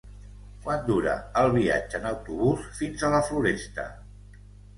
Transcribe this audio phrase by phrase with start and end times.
[0.61, 3.87] Quant dura el viatge en autobús fins a la Floresta?